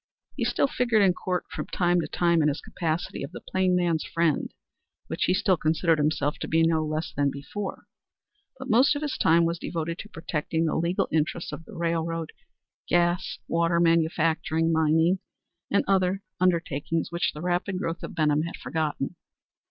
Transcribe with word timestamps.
He 0.35 0.45
still 0.45 0.65
figured 0.65 1.03
in 1.03 1.13
court 1.13 1.45
from 1.51 1.67
time 1.67 2.01
to 2.01 2.07
time 2.07 2.41
in 2.41 2.47
his 2.47 2.59
capacity 2.59 3.21
of 3.21 3.31
the 3.33 3.39
plain 3.39 3.75
man's 3.75 4.03
friend, 4.03 4.51
which 5.05 5.25
he 5.25 5.33
still 5.35 5.57
considered 5.57 5.99
himself 5.99 6.39
to 6.39 6.47
be 6.47 6.63
no 6.63 6.83
less 6.83 7.13
than 7.15 7.29
before, 7.29 7.85
but 8.57 8.67
most 8.67 8.95
of 8.95 9.03
his 9.03 9.15
time 9.15 9.45
was 9.45 9.59
devoted 9.59 9.99
to 9.99 10.09
protecting 10.09 10.65
the 10.65 10.73
legal 10.75 11.07
interests 11.11 11.51
of 11.51 11.65
the 11.65 11.75
railroad, 11.75 12.31
gas, 12.89 13.37
water, 13.47 13.79
manufacturing, 13.79 14.71
mining 14.73 15.19
and 15.69 15.83
other 15.87 16.23
undertakings 16.39 17.11
which, 17.11 17.33
the 17.33 17.41
rapid 17.41 17.77
growth 17.77 18.01
of 18.01 18.15
Benham 18.15 18.41
had 18.41 18.55
forgotten. 18.55 19.15